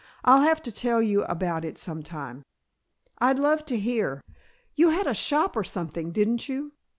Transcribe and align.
"I'll 0.25 0.41
have 0.41 0.63
to 0.63 0.71
tell 0.71 0.99
you 0.99 1.21
about 1.25 1.63
it 1.63 1.77
some 1.77 2.01
time." 2.01 2.41
"I'd 3.19 3.37
love 3.37 3.63
to 3.65 3.77
hear. 3.77 4.23
You 4.73 4.89
had 4.89 5.05
a 5.05 5.13
shop 5.13 5.55
or 5.55 5.63
something, 5.63 6.11
didn't 6.11 6.49
you?" 6.49 6.71